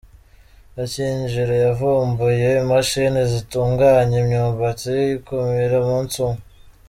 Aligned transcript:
Gakinjiro 0.75 1.53
Yavumbuye 1.65 2.47
imashini 2.63 3.21
zitunganya 3.31 4.15
imyumbati 4.23 4.93
ikumira 5.17 5.75
umunsi 5.83 6.15
umwe 6.27 6.41